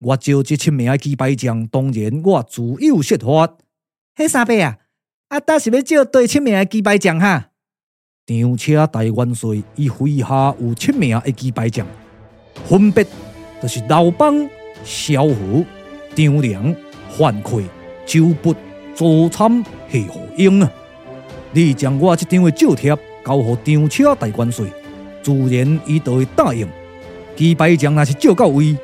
[0.00, 3.56] 我招这七名击败将，当然我自有说法。
[4.14, 4.78] 嘿，三伯啊，
[5.28, 7.50] 啊，倒是要招对七名击败将哈？
[8.26, 11.86] 张车大元帅伊麾下有七名的击败将，
[12.66, 13.04] 分别
[13.62, 14.48] 就是刘邦、
[14.84, 15.64] 萧何、
[16.14, 16.74] 张良、
[17.10, 17.62] 樊哙、
[18.06, 18.54] 周勃、
[18.94, 20.70] 左参、谢侯英啊！
[21.52, 24.66] 你将我这张的照贴交予张车大元帅，
[25.22, 26.68] 自然伊就会答应。
[27.36, 28.76] 击败将若是借到位，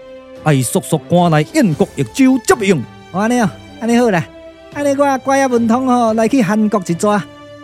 [0.45, 2.83] 爱速速赶来燕国益州接应。
[3.13, 4.27] 安尼哦，安尼好啦，
[4.75, 7.23] 安尼我乖啊文通吼来去韩国一抓，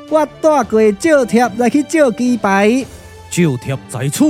[0.08, 2.84] 我带过照贴来去照击败。
[3.30, 4.24] 照贴在此。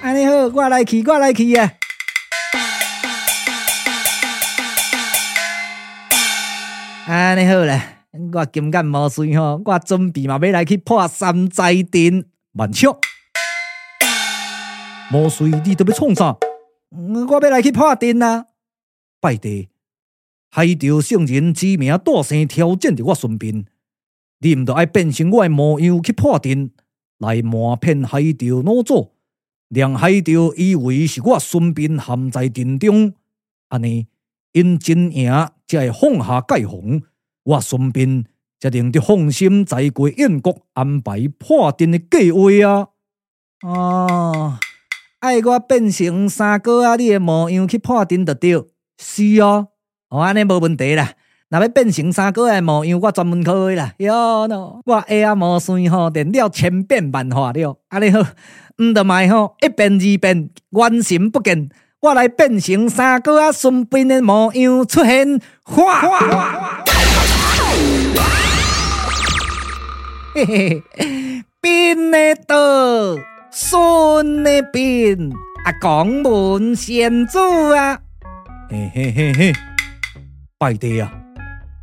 [0.00, 1.72] 安尼好，我来去，我来去啊！
[7.06, 7.82] 安尼好啦，
[8.32, 12.96] 我金刚毛遂吼，我准备嘛要来去破三寨阵，万笑。
[15.12, 16.38] 毛遂，你都要创啥？
[16.88, 18.46] 我要来去破阵啊！
[19.20, 19.68] 拜地，
[20.50, 23.66] 海潮圣人之名大声挑战着我孙膑，
[24.38, 26.70] 你毋着爱变成我的模样去破阵，
[27.18, 29.12] 来瞒骗海潮老祖，
[29.68, 33.12] 让海潮以为是我孙膑陷在阵中，
[33.68, 34.06] 安尼
[34.52, 35.30] 因真赢
[35.66, 37.02] 才会放下戒防，
[37.42, 38.24] 我孙膑
[38.58, 42.88] 才能得放心再过燕国安排破阵的计划啊！
[43.60, 44.58] 哦。
[45.22, 46.96] 爱我变成三哥啊！
[46.96, 48.60] 你的模样去破阵就对，
[48.98, 49.68] 是哦，
[50.08, 51.12] 哦，安尼无问题啦。
[51.48, 53.92] 若要变成三哥的模样，我专门可以啦。
[53.98, 57.78] 哟喏，我下啊无算吼练了千变万化了。
[57.90, 58.18] 安尼好，
[58.78, 61.68] 毋得卖吼一变二变，原形不见。
[62.00, 65.40] 我来变成三哥啊，顺便的模样出现。
[65.62, 66.82] 哗！
[70.34, 70.82] 嘿嘿，
[71.60, 73.20] 变的多。
[73.54, 75.14] 孙那边
[75.64, 77.38] 啊，广门贤祖
[77.68, 78.00] 啊，
[78.70, 79.52] 嘿嘿嘿嘿，
[80.58, 81.12] 拜爹啊，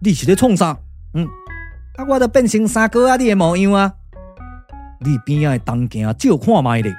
[0.01, 0.75] 你是咧创啥？
[1.13, 1.27] 嗯，
[1.95, 3.93] 啊，我都变成三哥啊，你的模样啊，
[5.01, 6.91] 你边啊的东镜照看觅咧？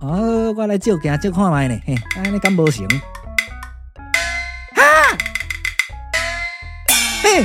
[0.00, 2.84] 哦，我来照镜照看觅咧，嘿，安尼敢无成？
[4.74, 4.82] 哈！
[7.22, 7.42] 嘿，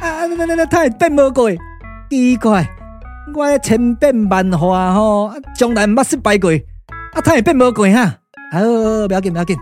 [0.00, 1.50] 啊，那那那太变无过，
[2.08, 2.64] 奇怪。
[3.34, 6.50] 我千变万化吼，从来毋捌失败过，
[7.12, 8.16] 啊，他也变无过哈。
[8.52, 8.60] 好，
[9.06, 9.56] 不要紧不要紧，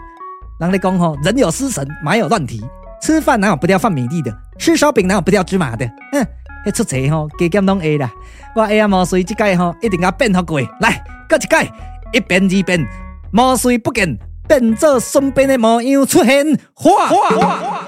[0.59, 2.65] 人哋讲吼，人有失神，马有乱蹄，
[3.03, 5.87] 吃饭哪有不掉放米粒的，吃烧饼哪有不掉芝麻的。
[6.13, 6.27] 哼，
[6.67, 8.11] 迄出错吼，加减拢会啦。
[8.57, 10.61] 我会啊毛遂这届吼，一定要变好过。
[10.81, 11.71] 来，搁一届，
[12.13, 12.89] 一变二变，
[13.31, 14.19] 毛遂不见，
[14.49, 16.59] 变做身边的模样出现。
[16.75, 17.87] 哗哗哗。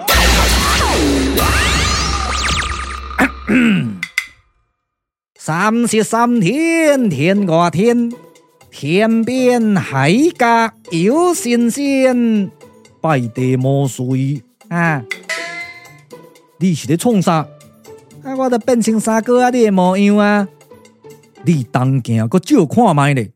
[5.45, 8.13] 三十三天，天外天，
[8.71, 12.49] 天边海角有神仙，
[13.01, 15.03] 拜地毛遂啊！
[16.59, 17.45] 你是咧创啥？
[18.23, 19.51] 啊，我都变成三哥啊！
[19.51, 20.47] 你的模样啊！
[21.45, 23.33] 你东行搁照看卖咧，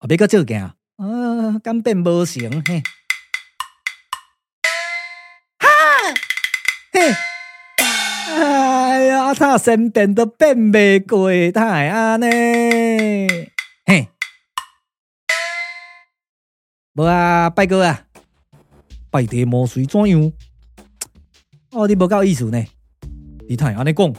[0.00, 0.74] 啊，要搁照镜，啊，
[1.62, 2.82] 敢变无成嘿？
[5.60, 5.68] 哈，
[6.92, 7.14] 嘿，
[9.38, 12.26] 他身边都变袂过，他会安尼，
[13.84, 14.08] 嘿，
[16.94, 18.06] 无啊，拜哥啊，
[19.10, 20.32] 拜地魔术怎样？
[21.72, 22.64] 哦，你无够意思呢，
[23.46, 24.10] 你太安尼讲。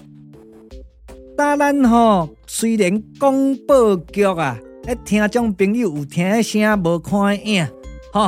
[1.36, 4.60] 当然吼，虽然广播剧啊，
[5.04, 7.68] 听众朋友有听声无看影，
[8.14, 8.22] 吼，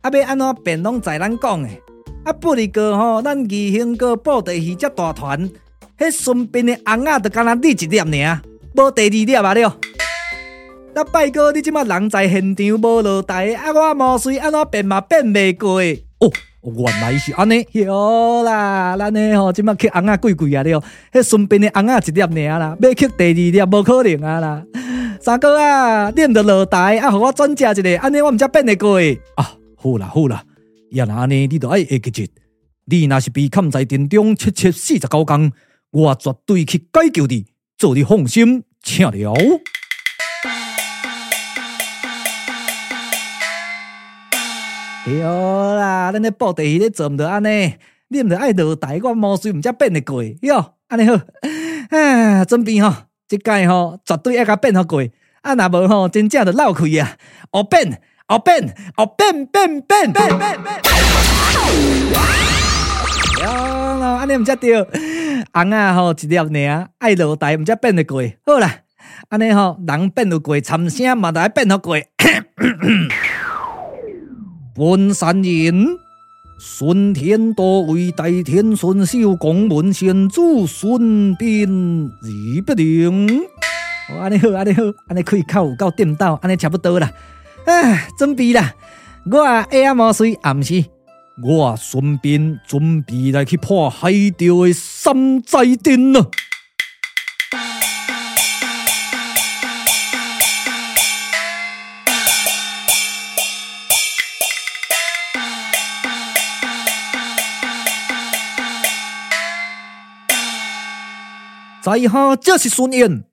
[0.00, 1.82] 啊要安怎变拢在咱讲诶，
[2.24, 5.50] 啊不离个吼，咱义兴个布袋戏遮大团，
[6.00, 8.40] 迄身边的红仔就干那你一粒尔，
[8.74, 9.76] 无第二粒啊了。
[10.94, 15.78] 那拜哥，你即马人在现场无落台，啊我毛遂安怎变嘛变袂过
[16.20, 16.32] 哦。
[16.62, 20.82] 原来是安尼，哟啦，咱呢吼，即马乞翁仔贵贵啊了，
[21.12, 24.64] 迄身边的红仔一粒尔啦，要乞第二粒无可能啊啦。
[25.20, 28.98] 三哥啊，你毋着落台啊，互我转接一个，安尼我毋才变得过
[29.34, 29.52] 啊。
[29.76, 30.42] 好啦好啦，
[30.90, 32.32] 若安尼，你着爱会记住，
[32.86, 35.52] 你若是被砍在阵中七七四十九工，
[35.92, 39.34] 我绝对去解救你，做你放心，请了。
[45.04, 47.74] 对啦，咱咧布袋戏咧做毋着安尼，
[48.06, 50.74] 你毋着爱落台，我毛遂毋才变得过哟。
[50.86, 51.14] 安尼好，
[51.90, 52.94] 啊，准备吼，
[53.26, 55.02] 即届吼绝对爱甲变好过，
[55.42, 57.16] 啊，若无吼，真正着闹开啊！
[57.50, 60.60] 后变，后变，后变变变变变变。
[63.42, 63.50] 哟，
[64.20, 64.86] 安尼毋才对，
[65.52, 66.36] 翁仔吼一粒
[66.66, 68.22] 尔，爱落台毋则变得过。
[68.46, 68.82] 好啦，
[69.28, 71.96] 安尼吼，人变得过，参声嘛着爱变好过。
[74.76, 75.98] 文山人，
[76.60, 83.42] 顺天多为代天顺守公文先祖顺便而不灵。
[84.10, 87.10] 哦，安尼好，安尼好，安尼开口有够颠倒，安尼差不多啦。
[87.66, 88.72] 唉，准备啦，
[89.30, 90.84] 我下暗毛遂暗时，
[91.42, 96.30] 我顺便准备来去破海钓的山寨店了。
[111.82, 113.24] 在下这是孙燕，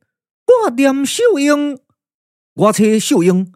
[0.63, 1.77] 我念秀英，
[2.53, 3.51] 我妻秀英，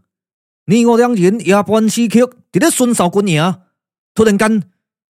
[0.66, 3.56] 你我两人夜半时刻伫咧巡扫军营，
[4.14, 4.64] 突然间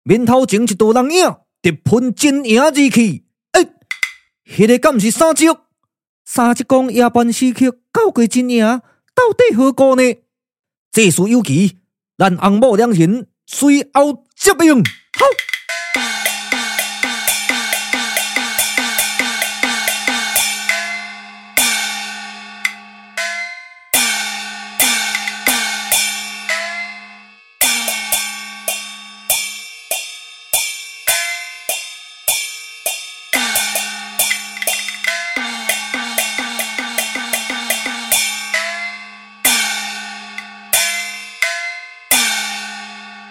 [0.02, 3.62] 面头前一道人影直喷真影而去，哎，
[4.44, 5.56] 迄、那个敢毋是三叔？
[6.24, 8.64] 三叔公夜半时刻到过真影，
[9.14, 10.02] 到底何故呢？
[10.90, 11.78] 这事有奇，
[12.16, 14.76] 咱翁某两人随后接应。
[14.82, 15.26] 好。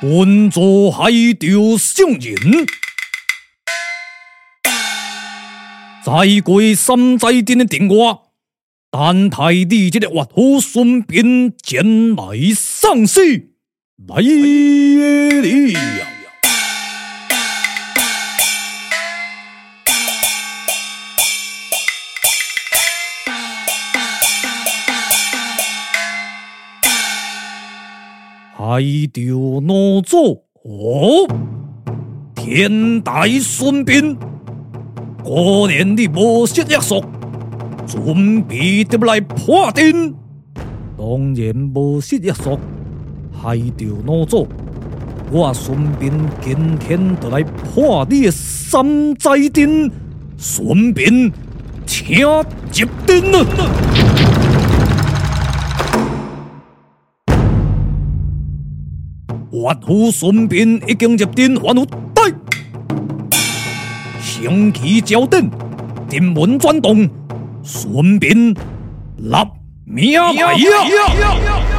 [0.09, 2.65] 本座海钓圣人，
[6.01, 8.19] 在过山寨店的电话，
[8.89, 12.23] 但太你这个岳父顺便前来
[12.55, 13.49] 送信，
[14.07, 16.16] 来了。
[28.69, 28.81] 海
[29.13, 29.23] 钓
[29.61, 30.43] 哪座？
[30.65, 31.25] 哦，
[32.35, 34.13] 天台顺便，
[35.23, 37.01] 过年你无失约束，
[37.85, 40.13] 准备得来破阵。
[40.97, 42.59] 当然无失约束，
[43.31, 44.45] 海钓哪座？
[45.31, 46.11] 我顺便
[46.41, 49.89] 今天得来破你的山寨阵，
[50.37, 51.31] 顺便
[51.85, 52.17] 请
[52.69, 53.45] 接阵了。
[59.67, 62.23] 岳父顺便已经入阵还有带，
[64.21, 65.49] 升旗交电，
[66.07, 67.09] 电门转动，
[67.63, 68.53] 顺便
[69.17, 69.35] 立
[69.83, 71.76] 命来呀。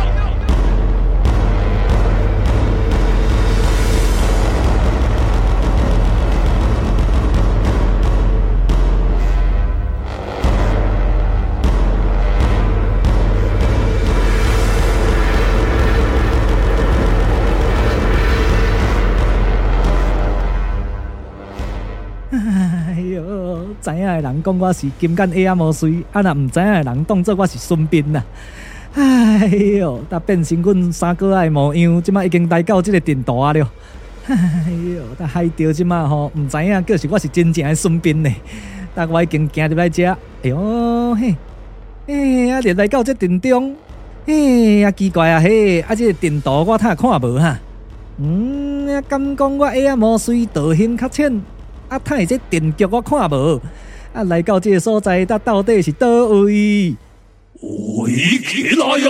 [23.89, 28.23] 知影的人讲我是金刚会仔无遂，啊若唔知影的人当做我是孙膑呐。
[28.95, 29.47] 哎
[29.79, 33.71] 哟，但变成阮三哥仔的模样，即马已经来到这个程度啊了。
[34.27, 34.37] 哎
[34.95, 38.31] 哟，但害着即马吼，唔知影，叫是我是真正的孙膑呢。
[38.95, 40.07] 但我已经行入来遮，
[40.43, 41.35] 哎哟嘿，
[42.09, 43.75] 哎啊，入来到这阵中，
[44.27, 47.59] 哎啊奇怪啊嘿，啊这个阵图我睇看无哈。
[48.19, 51.41] 嗯，啊敢讲我会仔无遂，道行较浅，
[51.89, 53.61] 啊睇这电局我看无，
[54.13, 56.95] 啊来到这个所在，它到底是叨位？
[57.61, 59.09] 围起来呀！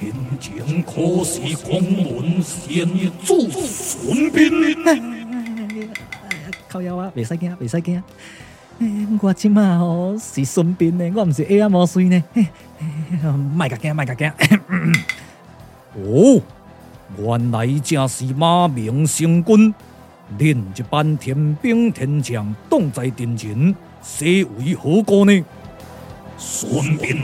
[0.00, 2.88] 眼前可是广门县
[3.22, 5.02] 主孙膑。
[6.68, 8.02] 靠腰啊，袂使惊，袂使惊。
[9.20, 12.24] 我即马吼是孙膑呢，我唔是会仔无遂呢。
[13.54, 14.30] 卖甲惊，卖甲惊。
[15.96, 16.40] 哦。
[17.18, 19.74] 原来正是马明成君，
[20.36, 25.44] 恁一班天兵天将挡在阵前，谁为何故呢？
[26.36, 26.68] 孙
[26.98, 27.16] 膑，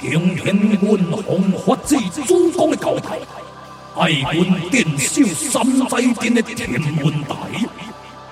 [0.00, 3.16] 今天阮奉发自主公的交代，
[3.96, 6.68] 爱阮镇守三才殿的天
[7.02, 7.36] 文台。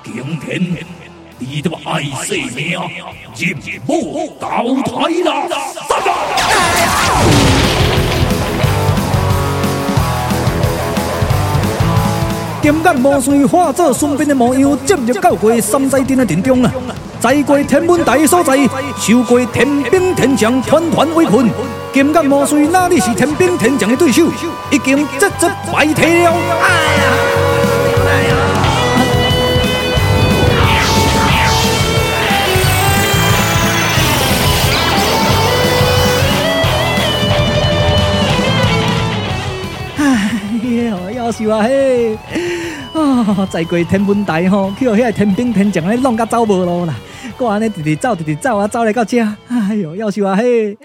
[0.03, 0.61] 今天
[1.41, 2.77] 你他妈爱性命，
[3.37, 3.55] 任
[3.87, 4.49] 务到
[4.83, 5.49] 台了。
[12.61, 16.73] 金刚无遂化作孙膑的模样，进入到过三才殿的阵中啊！
[17.21, 18.59] 在过天文台所在，
[18.99, 21.49] 受过天兵天将团团围困。
[21.93, 24.25] 金刚无遂哪里是天兵天将的对手？
[24.73, 26.33] 已经节节败退了。
[26.33, 26.69] 哎
[26.99, 27.05] 呀！
[28.05, 28.35] 哎呀！
[41.29, 41.31] 哎呀！
[41.31, 42.19] 要死我嘿！
[42.95, 43.49] 啊！
[43.51, 46.95] 在过天文台吼，去互遐天兵天将咧弄甲走无路啦！
[47.39, 49.19] 我安尼直直走，直直走啊，走来到遮。
[49.49, 50.77] 哎哟，夭寿啊嘿！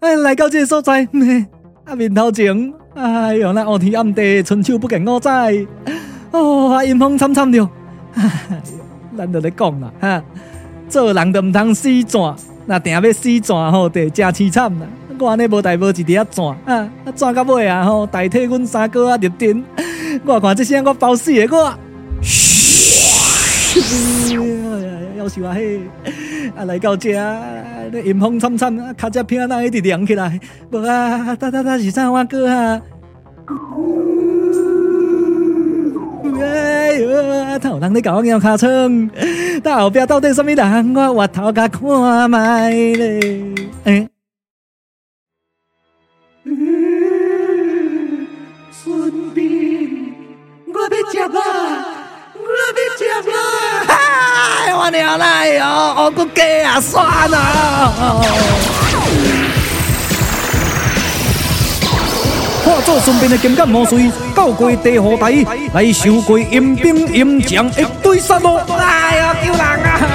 [0.00, 1.08] 哎，来到这个所在，
[1.84, 5.66] 啊面头前，哎哟，那乌天暗地，春秋不见五载。
[6.32, 7.68] 哦，啊阴风惨惨着。
[9.16, 10.22] 咱就咧讲啦，哈，
[10.88, 12.36] 做人就毋通死转，
[12.66, 14.86] 那定要死转吼，得真凄惨啦。
[15.18, 19.62] 我安尼无代无志伫遐转，啊，转到尾啊吼，代替阮三哥啊入阵。
[20.24, 21.74] 我看这声我包死的我，
[22.22, 23.78] 嘘，
[25.18, 25.80] 夭寿啊嘿，
[26.56, 27.10] 啊来到这，
[28.04, 30.40] 阴风惨惨，啊卡只片那一直亮起来，
[30.70, 32.80] 无啊，哒哒哒是啥我哥啊？
[36.40, 39.10] 哎哟，头人你搞我尿卡窗，
[39.62, 40.96] 但后边到底什么人？
[40.96, 43.54] 我回头甲看觅咧，
[43.84, 44.08] 哎。
[50.88, 51.38] 我被夹了，
[52.32, 53.32] 我被夹了！
[53.86, 58.24] 嗨，我娘来哟，我个鸡啊，算了！
[62.64, 68.56] 化作身边的金刚无遂，到过地河台来收过阴兵阴将一堆杀戮！
[68.74, 70.07] 哎呀，救人啊！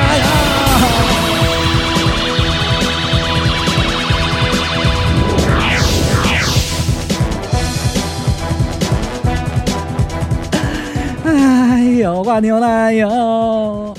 [12.04, 12.68] 呦，我娘啦！
[12.68, 13.08] 哎呦，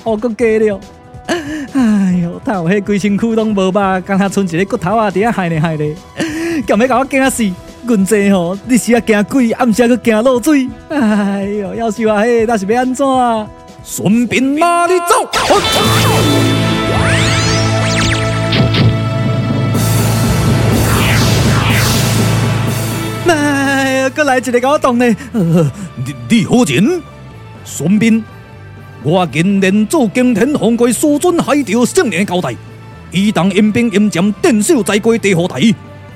[0.05, 0.81] 我搁假了！
[1.27, 3.73] 哎呦，他有迄规身躯拢无肉，
[4.05, 5.97] 刚才剩一个骨头啊，伫遐害咧害咧，
[6.67, 7.51] 敢要甲我惊死？
[7.87, 10.69] 阮这吼，你是啊惊鬼，暗时搁惊落水？
[10.91, 12.21] 哎呦，夭寿啊！
[12.21, 13.07] 嘿，那是要安怎？
[13.83, 15.27] 孙膑哪里走？
[23.27, 25.07] 哎呀，搁来一个搞动呢？
[25.33, 26.85] 你你好贱！
[27.65, 28.23] 孙膑，
[29.03, 32.55] 我今连做惊天红鬼师尊海潮圣年交代，
[33.11, 35.61] 以当阴兵阴将镇守在过地河台，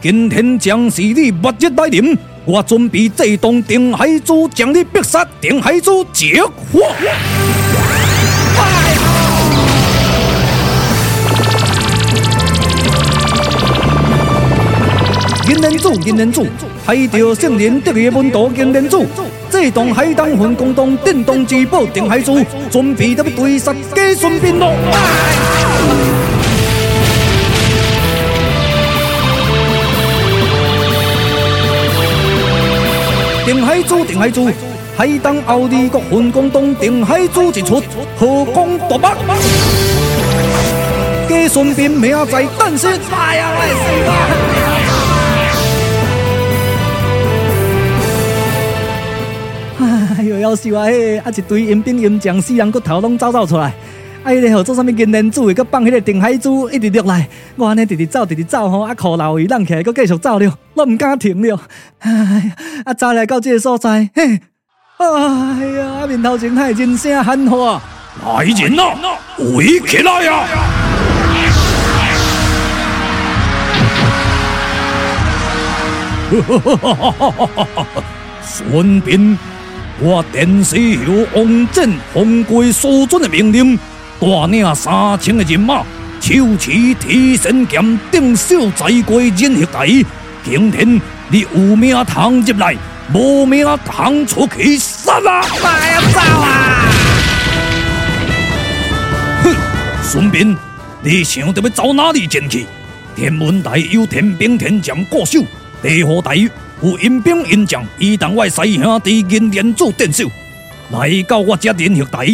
[0.00, 6.80] 今天将是你末日来临，我准备这动定海珠将你逼杀，定海珠接火。
[16.88, 19.04] 海潮圣年得意门徒金莲珠。
[19.50, 24.72] 这栋海当魂公洞电动之宝定海珠，准备要对杀假孙膑咯！
[33.44, 34.50] 定海珠，定海珠，
[34.96, 37.82] 海当奥利国魂公洞定海珠一出，
[38.18, 39.04] 何光夺目？
[41.28, 42.86] 假孙膑命在旦夕。
[43.14, 44.77] 哎呀，我死
[50.28, 50.84] 呦，夭寿啊！
[50.84, 53.72] 嘿，啊一堆阴兵阴将，死人骨头拢走走出来。
[54.24, 54.90] 哎，你好做啥物？
[54.90, 57.26] 金莲子，佮放迄个定海珠一直落来，
[57.56, 61.60] 我安尼直直走，直直走吼，啊，裤老伊浪起来，佮继续走了，我唔敢停了。
[62.00, 64.40] 哎呀，啊，早来到这个所在，嘿，
[64.98, 65.06] 哎
[65.78, 67.80] 呀，啊面头前还人声喊话，
[68.24, 69.18] 来人啊，
[69.56, 70.44] 围起来呀！
[76.30, 77.86] 哈哈哈哈哈哈！
[78.42, 79.38] 顺便，
[80.00, 83.76] 我电视有王翦奉归所准的命令。
[84.20, 85.82] 带领三千个人马，
[86.20, 89.86] 手持提神剑，定守在过人血台。
[90.44, 92.76] 今天你有命通入来，
[93.12, 95.42] 无命通出去杀啊！
[95.60, 96.90] 快要走啊！
[99.42, 99.54] 哼，
[100.02, 100.56] 顺便，
[101.02, 102.66] 你想得要走哪里进去？
[103.16, 105.44] 天文台有天兵天将固守，
[105.82, 106.36] 地火台
[106.82, 110.30] 有阴兵阴将，伊同我师兄弟银莲子镇守。
[110.90, 112.26] 来到我这人血台。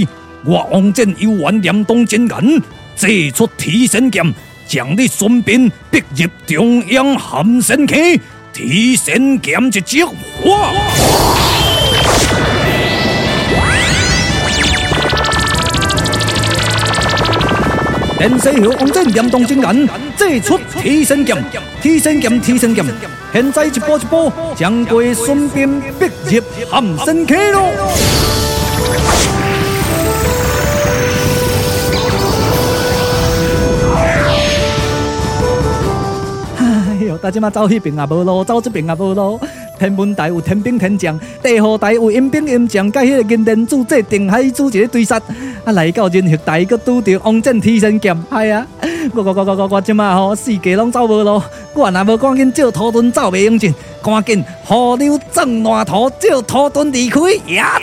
[0.45, 2.63] 我王震有缘念动真言，
[2.95, 4.23] 祭出提神剑，
[4.69, 8.21] 将你孙膑逼入中央寒神坑，
[8.53, 10.13] 提神剑一击化。
[18.27, 21.37] 天师后王翦念动真言，祭出提神剑，
[21.83, 22.83] 提神剑，提神剑，
[23.35, 25.69] 现在一步一步将过孙膑
[25.99, 27.69] 逼入含神坑咯。
[36.57, 39.39] 哎呦大家嘛走迄边也无路，走这边也无路。
[39.85, 45.21] 天文台有天兵天将，地火台有阴兵阴将，甲迄个银莲子这定海珠一个对杀。
[45.63, 48.67] 啊，来到人血台，佮拄着王翦提神剑，哎呀！
[49.13, 51.43] 我我我我我我即马吼，四界拢走无路。
[51.75, 57.21] 我若无赶紧借土遁走袂用尽，赶紧河流撞烂土，借土遁离开。
[57.55, 57.79] 呀！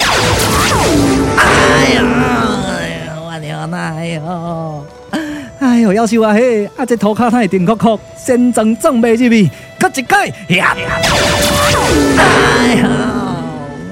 [1.38, 2.04] 哎呀！
[3.24, 4.84] 我娘奶哟！
[5.62, 6.66] 哎呦，夭寿啊嘿！
[6.76, 9.48] 啊，这涂骹太甜酷酷，先装装袂入去，
[9.80, 10.34] 搁一摆。
[10.50, 10.76] 哎呀！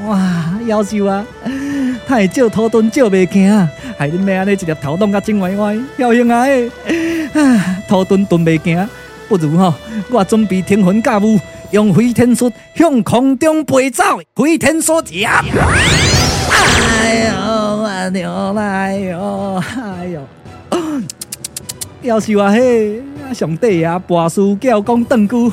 [0.07, 0.17] 哇，
[0.65, 1.23] 夭寿啊！
[2.07, 5.77] 太少土遁少袂惊，害恁妹安尼一粒头弄甲真歪歪。
[5.95, 6.67] 晓兄啊嘿！
[7.35, 8.89] 啊，土遁遁袂惊，
[9.27, 9.71] 不如吼，
[10.09, 11.39] 我准备天魂驾雾，
[11.69, 14.03] 用飞天术向空中飞走。
[14.35, 15.45] 飞天术呀！
[16.49, 17.33] 哎呦，
[17.83, 19.63] 我娘来哟！
[19.77, 20.19] 哎呦！
[22.03, 23.01] 夭寿啊嘿！
[23.33, 25.51] 上帝啊，跋树叫讲断句，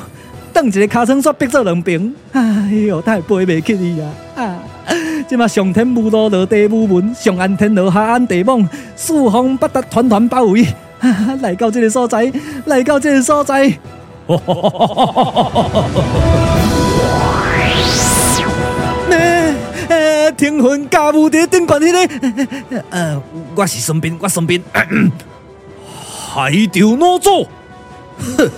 [0.53, 4.11] 断一个尻川煞逼做两爿，哎哟，太背袂起伊啊！
[4.37, 4.61] 啊，
[5.29, 10.67] 即马上天无路，落地无门，上安天罗，下安地网，四方八达团团包围，
[11.41, 12.33] 来到这个所在，
[12.67, 13.77] 来到这个所在。
[20.37, 22.85] 天魂驾雾的顶关迄个？
[22.91, 23.21] 呃，
[23.55, 24.61] 我是孙膑，我孙膑。
[26.37, 27.49] 害着哪座？
[28.19, 28.51] 哼！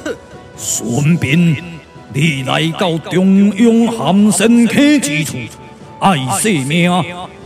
[0.57, 1.63] 孙膑，
[2.13, 5.37] 你来到中央寒山溪之处，
[6.01, 6.91] 爱性命，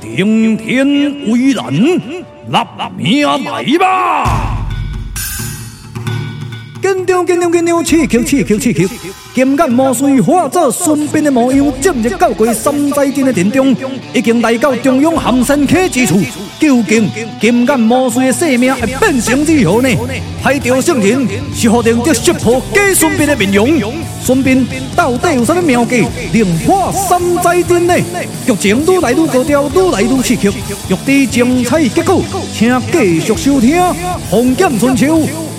[0.00, 0.86] 顶天
[1.30, 4.61] 为难，立命来吧！
[6.82, 8.88] 紧张紧张紧张，刺激刺激刺激！
[9.32, 13.74] 金眼魔术化作孙膑的模样，进入到过三寨镇的阵中，
[14.12, 16.20] 已经来到中央含神坑之处。
[16.58, 17.08] 究竟
[17.40, 19.88] 金眼魔术的性命会变成如何呢？
[20.42, 21.24] 海钓圣人
[21.54, 23.92] 是否能得识破假孙膑的面容？
[24.20, 24.66] 孙膑
[24.96, 27.94] 到底有啥物妙计，能破三寨镇呢？
[28.44, 30.48] 剧情愈来愈高调，愈来愈刺激，
[30.88, 32.20] 欲知精彩结果，
[32.52, 33.76] 请继续收听
[34.28, 35.20] 《红剑春秋》。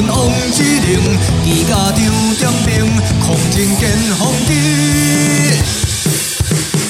[0.00, 0.88] 钓三寨镇。
[1.44, 1.92] 伊家常
[2.38, 2.70] 点兵，
[3.20, 3.80] 空前见
[4.18, 4.50] 风机。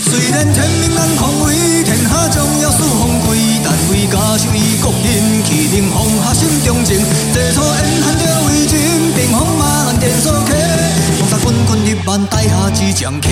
[0.05, 7.01] 虽然天命难抗为，天下将要数丰贵，但为家乡与国人，去灵风下心中情。
[7.33, 8.79] 这座恩汉着为情，
[9.15, 10.55] 兵荒马乱电锁客，
[11.19, 13.31] 风沙滚滚一万，带下几将强。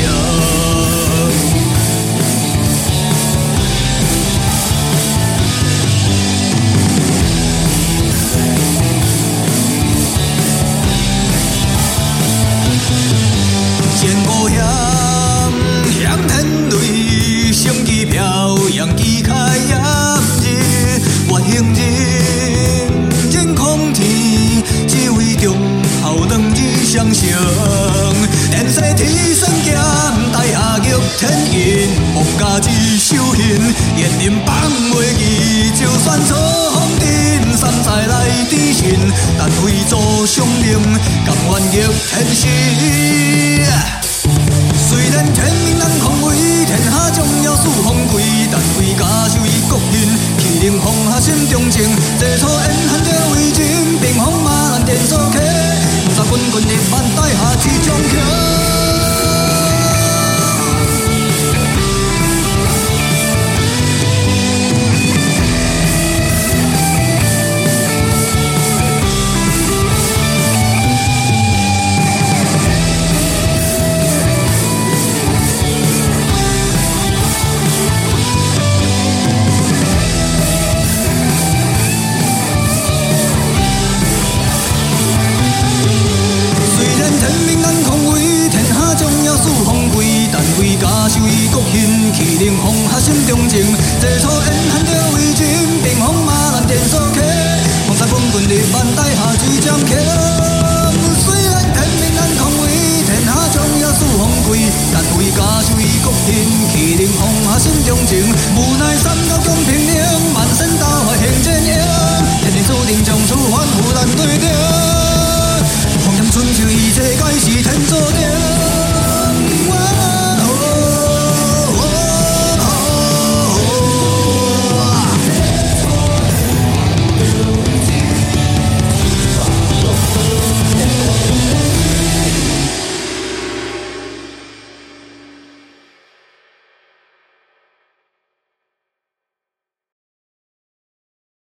[40.31, 40.81] 做商人，
[41.27, 41.35] 甘
[41.73, 43.10] 愿逆天时。